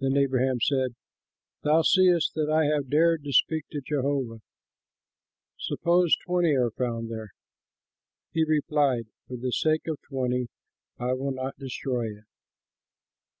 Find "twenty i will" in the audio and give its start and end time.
10.10-11.30